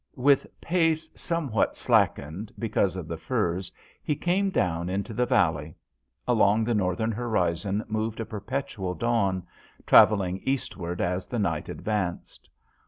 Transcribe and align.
With 0.17 0.47
pace 0.59 1.11
somewhat 1.13 1.75
slackened, 1.75 2.51
because 2.57 2.95
of 2.95 3.07
the 3.07 3.17
furze, 3.17 3.71
he 4.01 4.15
came 4.15 4.49
down 4.49 4.89
into 4.89 5.13
the 5.13 5.27
valley. 5.27 5.75
Along 6.27 6.63
the 6.63 6.73
northern 6.73 7.11
horizon 7.11 7.83
moved 7.87 8.19
a 8.19 8.25
perpetual 8.25 8.95
dawn, 8.95 9.45
travelling 9.85 10.41
eastward 10.43 11.01
as 11.01 11.27
the 11.27 11.37
night 11.37 11.69
advanced. 11.69 12.49